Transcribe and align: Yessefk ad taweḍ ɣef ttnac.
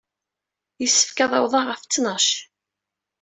Yessefk 0.81 1.17
ad 1.23 1.29
taweḍ 1.31 1.53
ɣef 1.67 1.81
ttnac. 1.83 2.27